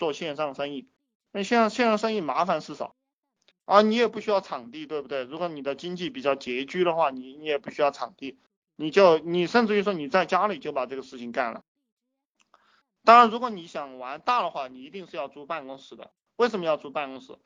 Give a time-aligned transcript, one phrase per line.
[0.00, 0.88] 做线上生意。
[1.30, 2.96] 那线上线上生意麻烦事少，
[3.66, 5.22] 啊，你也不需要场地，对不对？
[5.22, 8.38] 如果你的经济比较拮据的话，你你也不需要场地，
[8.74, 11.62] 你就你甚至于说你在家里就把这个事情干了。
[13.04, 16.10] 当然，如果你想玩大的话，你一定是要租办公室的。
[16.36, 17.38] 为什么要租办公室？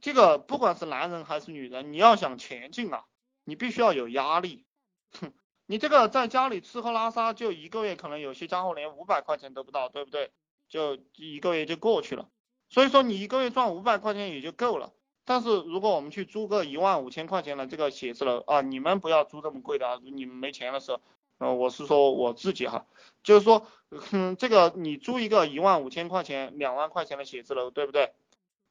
[0.00, 3.04] 这个不管是男人还是女人，你要想前进啊，
[3.44, 4.64] 你必须要有压力。
[5.20, 5.32] 哼，
[5.66, 10.30] 你这个在家里吃喝拉撒，就一个月可能有些家伙连五百块钱都不到，对不对？
[10.74, 12.28] 就一个月就过去了。
[12.68, 14.92] 所以说你一个月赚五百块钱也就够了。
[15.24, 21.00] 但是如果我们去租个一万五千块钱的这个写字楼啊，你们不要租这么贵的啊，你们没钱的时候，
[21.38, 22.86] 呃，我是说我自己哈，
[23.22, 23.68] 就是说，
[24.10, 28.12] 嗯，这个你租一个一万五千块钱、两万块钱的写字楼，对不对？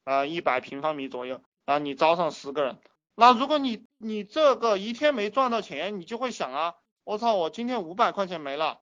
[0.04, 2.78] 啊，一百平方米左右，啊，你招上十个人，
[3.14, 6.74] 那如果你你这个一天没赚到钱，你就会想啊，
[7.04, 8.80] 我操，我今天五百块钱没了，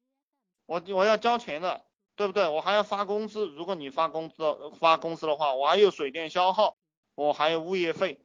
[0.66, 1.84] 我我要交钱的。
[2.15, 2.47] 对不对？
[2.48, 4.45] 我还要发工资，如果你发工资
[4.79, 6.77] 发工资的话，我还有水电消耗，
[7.15, 8.20] 我还有物业费，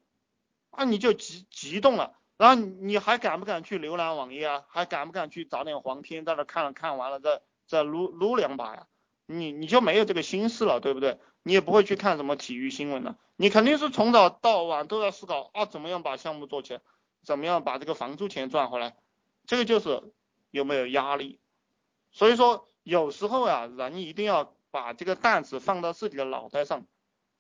[0.78, 4.66] 那你就急激动了，然后你还敢不敢去浏览网页啊？
[4.68, 8.88] 还敢不敢去找点黄片在那看了看完了再再撸撸两把呀？
[9.26, 11.18] 你你就没有这个心思了，对不对？
[11.44, 16.82] 你也不会去看什么体育新闻了，你肯定是从早到晚都在思考啊，怎么样把项目做起来，
[17.24, 18.98] 怎么样把这个房租钱赚回来，
[19.46, 20.14] 这个就是
[20.52, 21.40] 有没有压力，
[22.12, 22.68] 所以说。
[22.88, 26.86] 有时候啊，人一定要把这个担子放到自己的脑袋上，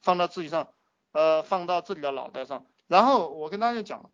[0.01, 0.73] 放到自己上，
[1.13, 2.65] 呃，放到自己的脑袋上。
[2.87, 4.11] 然后我跟大家讲，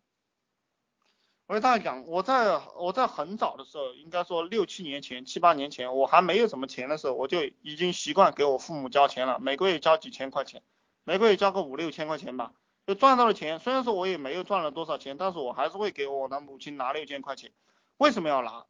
[1.46, 10.62] 我跟大家讲，我在我在很早的时候，应该说六七年前、七八年前，我还没有什么钱的时候，我就已经习惯给我父母交钱了，每个月交几千块钱，
[11.02, 12.52] 每个月交个五六千块钱吧，
[12.86, 13.58] 就赚到了钱。
[13.58, 17.50] 虽然说我也没有赚了多少钱，但是我还是会给我的母亲拿六千块钱。
[17.96, 18.66] 为什么要拿？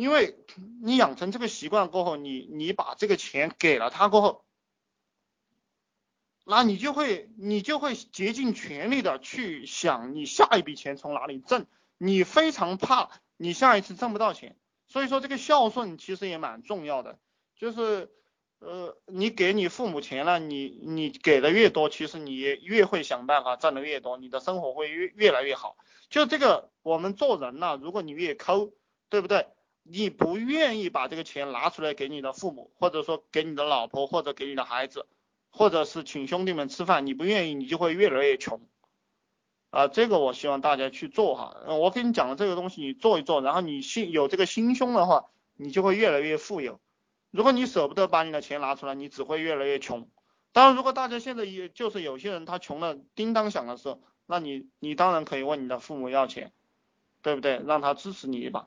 [0.00, 0.36] 因为
[0.82, 4.44] 你养成这个习惯过后，你你把这个钱给了他过后，
[6.44, 11.66] 那你就会你就会竭尽全力的去想你下一笔钱从哪里挣，
[11.98, 14.56] 你非常怕你下一次挣不到钱，
[14.88, 17.18] 所以说这个孝顺其实也蛮重要的，
[17.56, 18.10] 就是
[18.58, 25.76] 呃你给你父母钱了，你你给的越多，其实你越会想办法挣的越多，你的生活会越越来越好。
[26.08, 28.72] 就这个我们做人呢，如果你越抠，
[29.08, 29.46] 对不对？
[29.82, 35.06] 你不愿意把这个钱拿出来给你的父母，或者说给你的老婆，或者给你的孩子，
[35.50, 38.60] 或者是请兄弟们吃饭，你不愿意，你就会越来越穷。
[39.70, 41.56] 啊，这个我希望大家去做哈。
[41.68, 45.26] 我跟你讲的这个东西，你做一做，然后你心有这个心胸的话，
[45.56, 46.80] 你就会越来越富有。
[47.30, 50.08] 如果你舍不得把你的钱拿出来，你只会越来越穷。
[50.52, 56.52] 当然，如果大家现在也就是有些人他穷的叮当响的时候，那你你当然可以问你的父母要钱，
[57.22, 57.62] 对不对？
[57.64, 58.66] 让他支持你一把。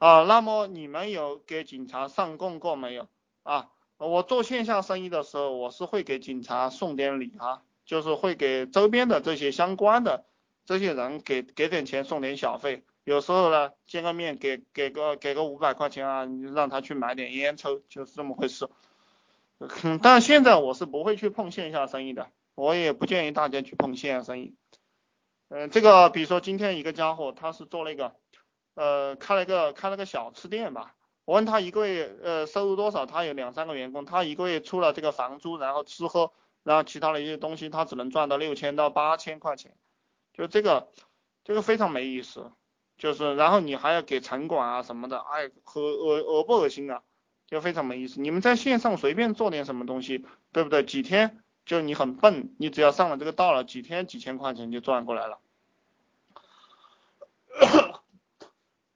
[0.00, 3.06] 啊，那么你们有给警察上供过没有？
[3.42, 3.68] 啊，
[3.98, 10.24] 我做线下生意的时候，我是会给警察送点礼啊，就是会给周边的这些相关的
[10.64, 12.82] 这些人给给点钱，送点小费。
[13.04, 18.70] 有时候呢，见个面给给个给个五百块钱啊，让他去买点烟抽，就是这么回事。
[20.00, 24.54] 但现在我是不会去碰线下生意的，我也不建议大家去碰线下生意。
[25.50, 28.14] 嗯，这个比如说今天一个家伙，他是做那个。
[28.80, 30.94] 呃，开了个开了个小吃店吧。
[31.26, 36.32] 我问他一个月呃收入多少，他有两三个员工，他一个月除了这个房租，然后吃喝，
[36.62, 39.76] 然后其他的一些东西，他只能赚到六千到八千块钱。
[40.32, 40.88] 就这个
[41.44, 42.52] 这个非常没意思，
[42.96, 47.02] 就是然后你还要给城管啊什么的，哎，和恶恶不恶心啊？
[47.46, 48.18] 就非常没意思。
[48.22, 50.84] 你们在线上随便做点什么东西，对不对？
[50.84, 55.38] 几天就你很笨，你只要上了这个道了，几天几千块钱就赚过来了。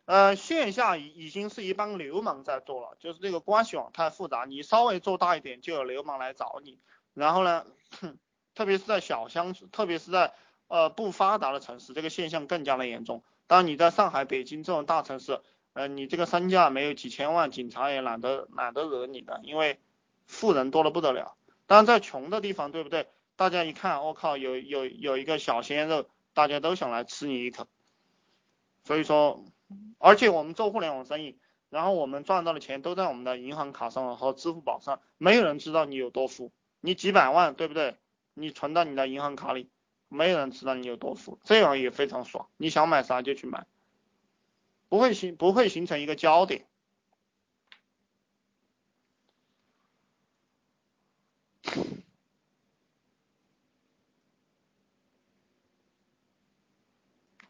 [0.07, 6.79] 呃，线下已已经是一帮流氓在做了，就是这个关系网太复杂，你稍微做大一点就有流氓来找你。
[7.15, 7.65] 然后呢，
[8.55, 10.35] 特别是在小乡，特别是在
[10.69, 13.25] 呃不发达的城市，这个现象更加的严重。
[13.47, 15.41] 当你在上海、北京这种大城市，
[15.73, 19.81] 呃，你这个身价没有几千万，警察也懒得懒得惹你的，因为
[20.27, 21.35] 富人多的不得了。
[21.67, 23.09] 当然在穷的地方，对不对？
[23.37, 26.05] 大家一看，我靠，有有有一个小鲜肉，
[26.35, 27.67] 大家都想来吃你一口。
[28.85, 29.43] 所以说。
[29.99, 31.39] 而且我们做互联网生意，
[31.71, 37.97] 然后我们赚到的钱都在我们的银行卡上和支付宝上，没有人知道你有多富，你几百万对不对？
[38.35, 39.71] 你存到你的银行卡里，
[40.09, 43.67] 没有人知道你有多富，这样也非常爽，你想买啥就去买，
[44.89, 46.67] 不会形不会形成一个焦点。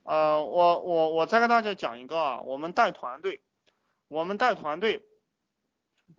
[0.04, 3.40] 呃，我我我再跟大家讲一个啊，我们带团队，
[4.08, 5.02] 我们带团队，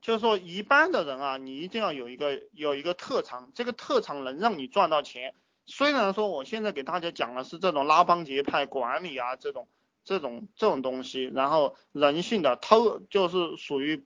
[0.01, 5.35] 就是说一般的人啊，你一定要有一个有一个特长，这个特长能让你赚到钱。
[5.67, 9.67] 虽然说我现在给大家讲的是这种拉帮结派管理啊，这种
[10.03, 14.03] 这种这种东西，然后人性的偷就是属于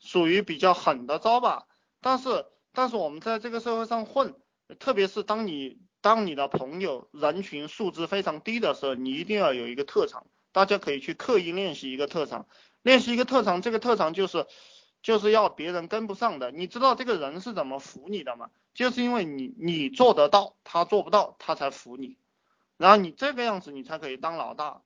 [0.00, 1.66] 属于比较狠的招吧。
[2.00, 4.34] 但是但是我们在这个社会上混，
[4.80, 10.26] 特别是当你当你的朋友人群素质非常低的时候，你一定要有一个特长。
[10.52, 12.46] 大家可以去刻意练习一个特长，
[12.82, 14.46] 练习一个特长，这个特长就是
[15.00, 16.50] 就是要别人跟不上的。
[16.50, 18.50] 你知道这个人是怎么服你的吗？
[18.74, 22.18] 就是因为你你做得到，他做不到，他才服你。
[22.76, 24.82] 然后你这个样子，你才可以当老大。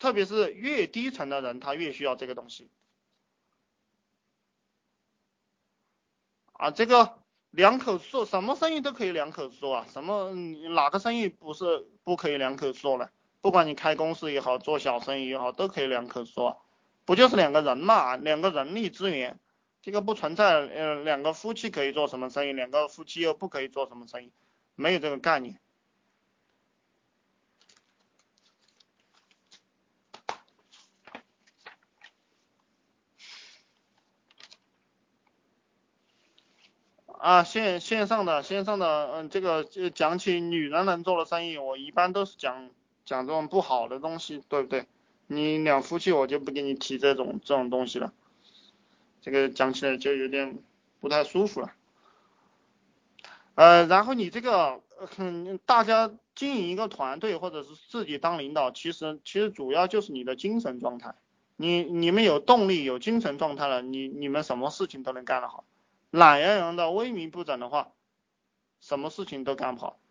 [0.00, 2.68] 特别是越低层的人，他越需要这个东西。
[6.54, 7.21] 啊，这个
[7.52, 10.30] 两口做什么生意都可以两口做啊，什么
[10.74, 13.08] 哪个生意不是不可以两口做呢？
[13.42, 16.62] 不管你开公司也好，做小生意也好，都可以两口做，
[17.04, 19.38] 不就是两个人嘛，两个人力资源，
[19.82, 24.32] 这个不存在，呃，两个夫妻可以做什么生意，两个夫妻又不可以做什么生意，
[24.74, 25.60] 没有这个概念。
[37.22, 42.70] 啊，线线上的线上的，嗯，这个就讲起女人能做的生意，我一般都是讲。
[43.04, 44.86] 讲这种不好的东西，对不对？
[45.26, 48.12] 你两夫妻，我就不给你提这种这种东西了，
[49.20, 50.62] 这个讲起来就有点
[51.00, 51.72] 不太舒服了。
[53.56, 54.80] 呃，然后你这个，
[55.16, 61.16] 嗯，大家经营一个团队或者是自己当领导，其实其实主要就是你的精神状态。
[61.56, 65.64] 你你们有动力、有精神状态了，你你们什么事情都能干得好。
[66.12, 67.94] 懒洋洋的、萎靡不振的话，
[68.80, 70.01] 什么事情都干不好。